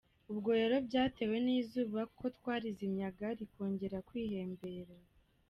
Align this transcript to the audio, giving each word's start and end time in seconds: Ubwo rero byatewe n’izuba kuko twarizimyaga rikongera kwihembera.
Ubwo 0.31 0.49
rero 0.59 0.75
byatewe 0.87 1.35
n’izuba 1.45 1.99
kuko 2.11 2.23
twarizimyaga 2.37 3.27
rikongera 3.39 3.97
kwihembera. 4.07 4.95